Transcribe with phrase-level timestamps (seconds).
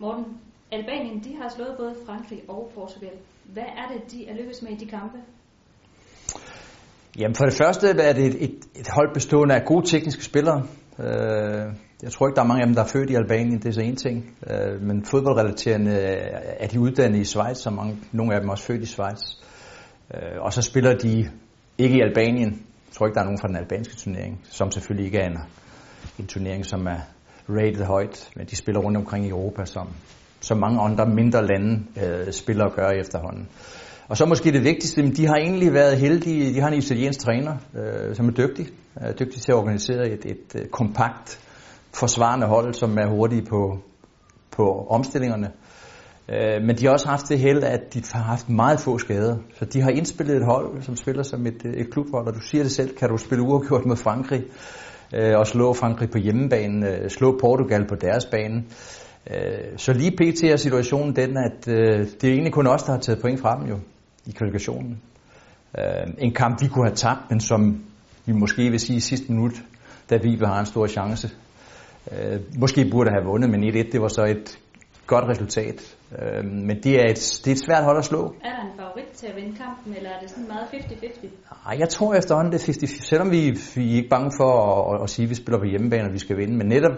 [0.00, 0.24] Morten,
[0.72, 3.12] Albanien de har slået både Frankrig og Portugal.
[3.52, 5.18] Hvad er det, de er lykkedes med i de kampe?
[7.18, 10.66] Jamen for det første er det et, et, et hold bestående af gode tekniske spillere.
[10.98, 13.66] Øh, jeg tror ikke, der er mange af dem, der er født i Albanien, det
[13.66, 14.36] er så en ting.
[14.50, 15.92] Øh, men fodboldrelaterende
[16.62, 19.20] er de uddannet i Schweiz, så mange, nogle af dem er også født i Schweiz.
[20.14, 21.30] Øh, og så spiller de
[21.78, 22.50] ikke i Albanien.
[22.86, 25.38] Jeg tror ikke, der er nogen fra den albanske turnering, som selvfølgelig ikke er en,
[26.18, 27.00] en turnering, som er
[27.48, 29.88] rated højt, men de spiller rundt omkring i Europa, som,
[30.40, 33.48] som mange andre mindre lande øh, spiller og gør efterhånden.
[34.08, 37.56] Og så måske det vigtigste, de har egentlig været heldige, de har en italiensk træner,
[37.74, 38.66] øh, som er dygtig,
[38.96, 41.40] er dygtig til at organisere et, et, et kompakt
[41.94, 43.78] forsvarende hold, som er hurtige på,
[44.50, 45.50] på omstillingerne.
[46.28, 49.36] Øh, men de har også haft det held, at de har haft meget få skader.
[49.58, 52.40] Så de har indspillet et hold, som spiller som et, øh, et klubhold, og du
[52.40, 54.44] siger det selv, kan du spille uafgjort mod Frankrig,
[55.14, 58.64] øh, og slå Frankrig på hjemmebanen, øh, slå Portugal på deres bane.
[59.30, 60.44] Øh, så lige pt.
[60.44, 63.60] er situationen den, at øh, det er egentlig kun os, der har taget point fra
[63.60, 63.78] dem jo,
[64.26, 65.00] i kvalifikationen.
[65.78, 67.84] Øh, en kamp, vi kunne have tabt, men som
[68.26, 69.52] vi måske vil sige i sidste minut,
[70.10, 71.30] da vi har en stor chance.
[72.12, 74.58] Øh, måske burde have vundet, men 1-1, det var så et
[75.12, 75.96] godt resultat.
[76.18, 78.22] Øh, men det er, et, det er et svært hold at slå.
[78.44, 81.28] Er der en favorit til at vinde kampen, eller er det sådan meget 50-50?
[81.66, 83.40] Nej, jeg tror efterhånden det er 50 Selvom vi,
[83.76, 86.12] vi er ikke bange for at, at, at sige, at vi spiller på hjemmebane, og
[86.12, 86.56] vi skal vinde.
[86.56, 86.96] Men netop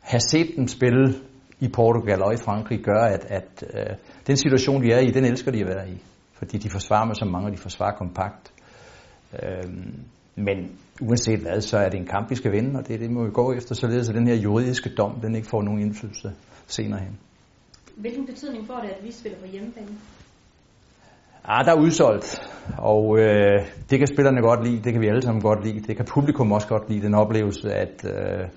[0.00, 1.14] have set dem spille
[1.60, 3.96] i Portugal og i Frankrig gør, at, at uh,
[4.26, 6.02] den situation, de er i, den elsker de at være i.
[6.32, 8.52] Fordi de forsvarer med så mange, og de forsvarer kompakt.
[9.32, 9.70] Uh,
[10.36, 10.58] men
[11.00, 13.24] uanset hvad, så er det en kamp, vi skal vinde, og det er det, må
[13.24, 16.32] vi gå efter, således at den her juridiske dom, den ikke får nogen indflydelse
[16.66, 17.18] senere hen.
[17.96, 19.88] Hvilken betydning får det, at vi spiller på hjemmebane?
[21.44, 22.42] Ah, der er udsolgt,
[22.78, 25.96] og øh, det kan spillerne godt lide, det kan vi alle sammen godt lide, det
[25.96, 28.48] kan publikum også godt lide, den oplevelse, at, øh,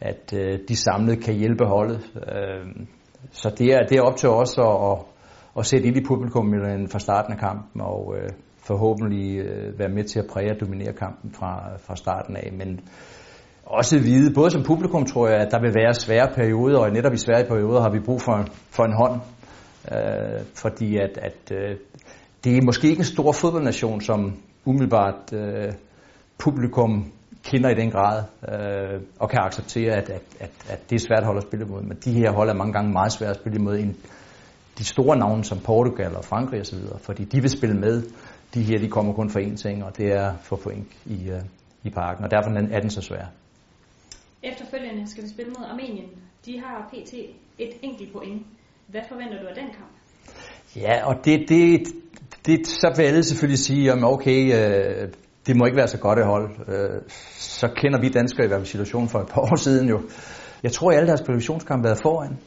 [0.00, 2.12] at øh, de samlet kan hjælpe holdet.
[2.16, 2.84] Øh,
[3.30, 4.98] så det er, det er op til os at, at,
[5.58, 6.54] at sætte ind i publikum
[6.90, 10.92] fra starten af kampen, og øh, forhåbentlig øh, være med til at præge og dominere
[10.92, 12.52] kampen fra, fra starten af.
[12.52, 12.80] Men
[13.66, 17.12] også vide, både som publikum tror jeg, at der vil være svære perioder, og netop
[17.12, 19.20] i svære perioder har vi brug for, for en hånd.
[19.92, 21.76] Øh, fordi at, at øh,
[22.44, 25.72] det er måske ikke en stor fodboldnation, som umiddelbart øh,
[26.38, 27.12] publikum
[27.44, 31.18] kender i den grad, øh, og kan acceptere, at, at, at, at det er svært
[31.18, 31.82] at holde at spille imod.
[31.82, 33.94] Men de her hold er mange gange meget svære at spille imod end
[34.78, 38.02] de store navne som Portugal og Frankrig osv., fordi de vil spille med.
[38.54, 41.40] De her, de kommer kun for én ting, og det er for point i, øh,
[41.82, 43.26] i parken, og derfor er den så svær.
[44.42, 46.08] Efterfølgende skal vi spille mod Armenien.
[46.46, 47.14] De har pt.
[47.58, 48.42] et enkelt point.
[48.86, 49.92] Hvad forventer du af den kamp?
[50.76, 51.86] Ja, og det, det,
[52.46, 55.08] det så vil alle selvfølgelig sige, at okay, øh,
[55.46, 56.50] det må ikke være så godt et hold.
[56.68, 57.02] Øh,
[57.38, 60.00] så kender vi danskere i hvert fald situationen for et par år siden jo.
[60.62, 62.38] Jeg tror, at alle deres kvalifikationskamp har været foran.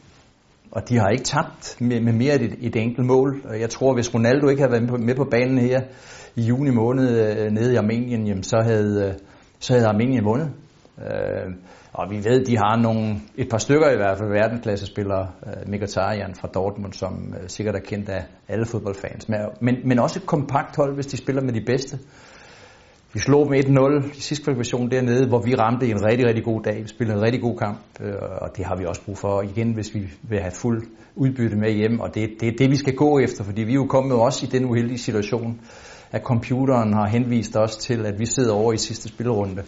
[0.72, 3.42] Og de har ikke tabt med, med mere et, et enkelt mål.
[3.60, 5.80] Jeg tror, hvis Ronaldo ikke havde været med på, med på banen her
[6.36, 9.14] i juni måned øh, nede i Armenien, jamen, så, havde, øh,
[9.58, 10.50] så havde Armenien vundet.
[11.00, 11.54] Øh,
[11.92, 16.34] og vi ved, de har nogle, et par stykker i hvert fald verdensklassespillere, øh, Mkhitaryan
[16.34, 19.28] fra Dortmund, som øh, sikkert er kendt af alle fodboldfans.
[19.60, 21.98] Men, men også et kompakt hold, hvis de spiller med de bedste.
[23.12, 26.62] Vi slog dem 1-0 i sidste kvalifikation dernede, hvor vi ramte en rigtig, rigtig god
[26.62, 26.82] dag.
[26.82, 29.72] Vi spillede en rigtig god kamp, øh, og det har vi også brug for igen,
[29.72, 30.82] hvis vi vil have fuld
[31.16, 32.00] udbytte med hjem.
[32.00, 34.46] Og det, det er det, vi skal gå efter, fordi vi er jo kommet også
[34.46, 35.60] i den uheldige situation,
[36.12, 39.62] at computeren har henvist os til, at vi sidder over i sidste spillerunde.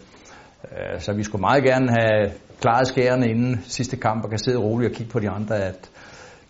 [0.79, 4.59] Øh, så vi skulle meget gerne have klaret skærene inden sidste kamp og kan sidde
[4.59, 5.91] roligt og kigge på de andre, at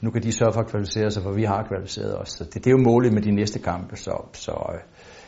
[0.01, 2.29] nu kan de sørge for at kvalificere sig, for vi har kvalificeret os.
[2.29, 3.97] Så det, det er jo målet med de næste kampe.
[3.97, 4.81] Så, så øh,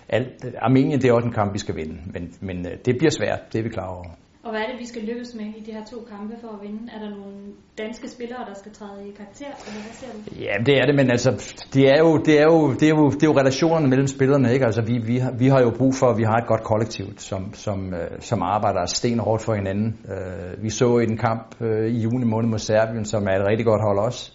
[0.09, 3.10] alt, Armenien det er også en kamp, vi skal vinde, men, men øh, det bliver
[3.10, 4.05] svært, det er vi klar over.
[4.44, 6.60] Og hvad er det, vi skal lykkes med i de her to kampe for at
[6.62, 6.82] vinde?
[6.94, 7.37] Er der nogle
[7.78, 10.19] danske spillere, der skal træde i karakter, eller hvad ser du?
[10.47, 11.31] Ja, det er det, men altså,
[11.75, 14.53] det er jo, det er jo, det er jo, det er jo relationerne mellem spillerne,
[14.53, 14.65] ikke?
[14.65, 17.06] Altså, vi, vi, har, vi har jo brug for, at vi har et godt kollektiv,
[17.19, 19.88] som, som, øh, som arbejder stenhårdt for hinanden.
[20.12, 23.47] Øh, vi så i en kamp øh, i juni måned mod Serbien, som er et
[23.50, 24.32] rigtig godt hold også,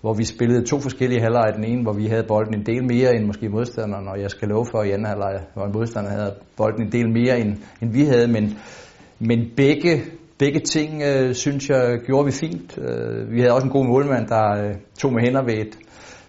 [0.00, 1.52] hvor vi spillede to forskellige halvleje.
[1.56, 4.48] Den ene, hvor vi havde bolden en del mere end måske modstanderen, og jeg skal
[4.48, 7.92] love for, at i anden halvleg, hvor modstanderen havde bolden en del mere end, end
[7.92, 8.58] vi havde, men
[9.18, 10.02] men begge,
[10.38, 12.78] begge ting, øh, synes jeg, gjorde vi fint.
[12.78, 15.78] Øh, vi havde også en god målmand, der øh, tog med hænder ved et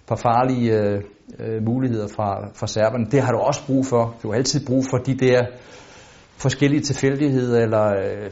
[0.07, 1.01] par farlige øh,
[1.39, 3.05] øh, muligheder fra, fra serberne.
[3.11, 4.15] Det har du også brug for.
[4.23, 5.41] Du har altid brug for de der
[6.37, 8.31] forskellige tilfældigheder, eller øh,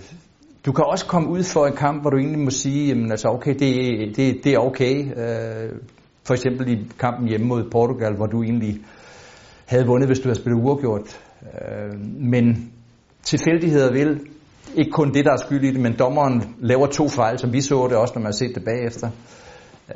[0.66, 3.28] du kan også komme ud for en kamp, hvor du egentlig må sige, jamen altså
[3.28, 3.76] okay, det,
[4.18, 4.96] det, det er okay.
[4.96, 5.70] Øh,
[6.24, 8.80] for eksempel i kampen hjemme mod Portugal, hvor du egentlig
[9.66, 11.20] havde vundet, hvis du havde spillet uafgjort.
[11.44, 12.72] Øh, men
[13.24, 14.20] tilfældigheder vil
[14.76, 17.62] ikke kun det, der er skyld i det, men dommeren laver to fejl, som vi
[17.62, 19.10] så det også, når man har set det bagefter.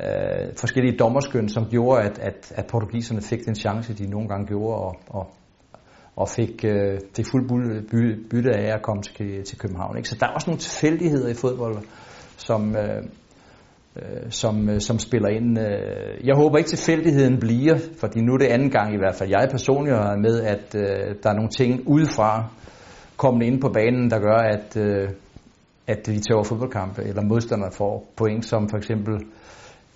[0.00, 4.46] øh, forskellige dommerskøn, som gjorde, at, at, at portugiserne fik den chance, de nogle gange
[4.46, 5.26] gjorde, og, og,
[6.16, 7.48] og fik, øh, fik fuld
[8.30, 9.96] bytte af at komme til, til København.
[9.96, 10.08] Ikke?
[10.08, 11.76] Så der er også nogle tilfældigheder i fodbold,
[12.36, 13.02] som, øh,
[13.96, 15.58] øh, som, øh, som spiller ind.
[15.58, 19.30] Øh, jeg håber ikke tilfældigheden bliver, fordi nu er det anden gang i hvert fald,
[19.30, 22.48] jeg personligt har med, at øh, der er nogle ting udefra
[23.16, 25.08] kommende ind på banen, der gør, at, øh,
[25.86, 29.14] at vi tager fodboldkampe, eller modstanderne får point, som for eksempel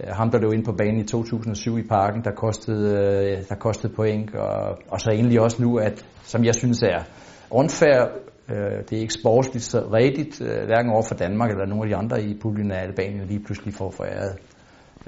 [0.00, 3.54] øh, ham, der løb ind på banen i 2007 i parken, der kostede, øh, der
[3.54, 7.02] kostede point, og, og så egentlig også nu, at som jeg synes er
[7.50, 8.08] unfair,
[8.50, 11.88] øh, det er ikke sportsligt så rigtigt, øh, hverken over for Danmark eller nogle af
[11.88, 14.38] de andre i puljen af Albanien, lige pludselig får foræret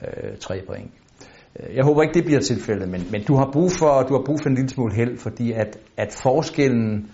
[0.03, 0.91] øh, tre point.
[1.61, 4.23] Øh, jeg håber ikke, det bliver tilfældet, men, men du, har brug for, du har
[4.27, 7.11] brug for en lille smule held, fordi at, at forskellen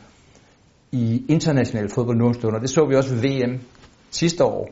[0.94, 3.60] i international fodbold nu og det så vi også ved VM
[4.10, 4.68] sidste år,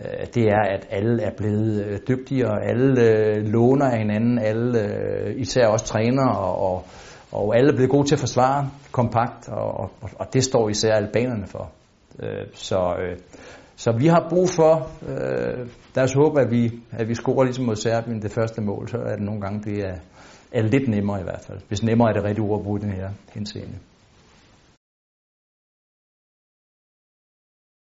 [0.00, 5.34] øh, det er, at alle er blevet øh, dygtigere, alle øh, låner af hinanden, alle,
[5.36, 6.84] især også trænere, og,
[7.32, 10.92] og, alle er blevet gode til at forsvare kompakt, og, og, og det står især
[10.92, 11.70] albanerne for.
[12.54, 12.96] Så,
[13.76, 14.90] så vi har brug for,
[15.96, 18.96] lad os håbe, at vi, at vi scorer ligesom mod Serbien det første mål, så
[18.96, 19.94] er det nogle gange, det er,
[20.52, 21.58] er lidt nemmere i hvert fald.
[21.68, 23.74] Hvis nemmere er det rigtige ord at bruge den her henseende.